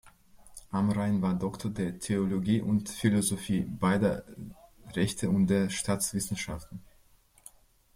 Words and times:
Amrhein 0.71 1.21
war 1.21 1.35
Doktor 1.37 1.69
der 1.69 1.99
Theologie 1.99 2.59
und 2.59 2.89
Philosophie, 2.89 3.67
beider 3.69 4.23
Rechte 4.95 5.29
und 5.29 5.45
der 5.45 5.69
Staatswissenschaften. 5.69 6.81